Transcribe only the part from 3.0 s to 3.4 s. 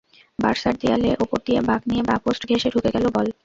বল।